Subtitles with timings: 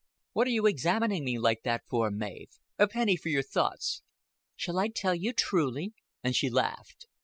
[0.33, 2.47] "What are you examining me like that for, Mav?
[2.79, 4.01] A penny for your thoughts."
[4.55, 5.93] "Shall I tell you truly?"
[6.23, 7.05] and she laughed.